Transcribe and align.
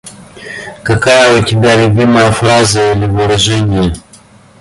Какая 0.81 1.39
у 1.39 1.45
тебя 1.45 1.75
любимая 1.85 2.31
фраза 2.31 2.93
или 2.93 3.05
выражение? 3.05 3.93